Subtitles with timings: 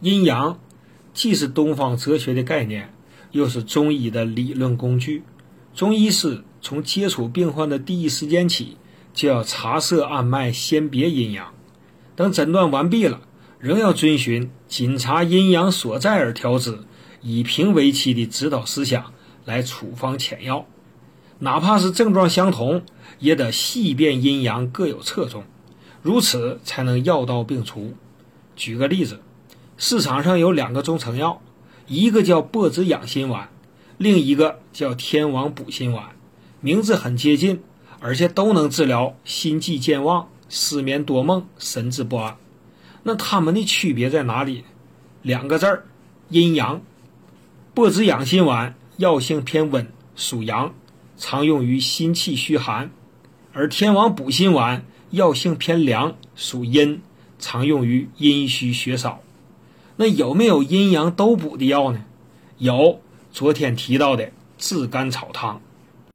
[0.00, 0.58] 阴阳
[1.14, 2.92] 既是东方哲学的概念，
[3.32, 5.22] 又是中医的理论工具。
[5.74, 8.76] 中医师从接触病患的第一时间起，
[9.14, 11.54] 就要查色按脉，先别阴阳。
[12.14, 13.20] 等诊断完毕了，
[13.58, 16.80] 仍要遵循“仅查阴阳所在而调之，
[17.22, 19.12] 以平为期”的指导思想
[19.44, 20.66] 来处方遣药。
[21.38, 22.82] 哪怕是症状相同，
[23.18, 25.44] 也得细辨阴阳各有侧重，
[26.02, 27.94] 如此才能药到病除。
[28.54, 29.20] 举个例子，
[29.78, 31.40] 市场上有两个中成药，
[31.86, 33.48] 一个叫柏子养心丸，
[33.98, 36.04] 另一个叫天王补心丸，
[36.60, 37.60] 名字很接近，
[38.00, 42.36] 而且都能治疗心悸健忘、失眠多梦、神志不安。
[43.02, 44.64] 那它们的区别在哪里？
[45.22, 45.84] 两个字儿：
[46.30, 46.80] 阴阳。
[47.74, 50.72] 柏子养心丸药性偏温，属阳。
[51.18, 52.90] 常用于心气虚寒，
[53.52, 57.00] 而天王补心丸药性偏凉，属阴，
[57.38, 59.20] 常用于阴虚血少。
[59.96, 62.04] 那有没有阴阳都补的药呢？
[62.58, 63.00] 有，
[63.32, 65.60] 昨天提到的炙甘草汤。